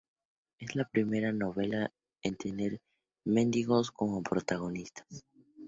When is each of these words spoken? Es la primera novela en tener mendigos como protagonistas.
Es 0.57 0.73
la 0.75 0.89
primera 0.89 1.31
novela 1.31 1.93
en 2.23 2.35
tener 2.35 2.81
mendigos 3.23 3.91
como 3.91 4.23
protagonistas. 4.23 5.05